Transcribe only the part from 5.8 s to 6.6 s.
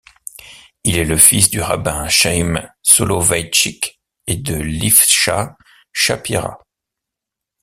Shapira.